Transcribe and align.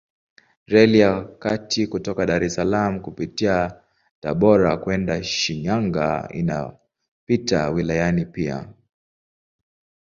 Reli 0.71 0.99
ya 0.99 1.11
kati 1.43 1.81
kutoka 1.91 2.21
Dar 2.29 2.43
es 2.47 2.53
Salaam 2.57 2.93
kupitia 3.05 3.55
Tabora 4.21 4.71
kwenda 4.83 5.15
Shinyanga 5.23 6.07
inapita 6.39 7.69
wilayani 7.69 8.25
pia. 8.25 8.73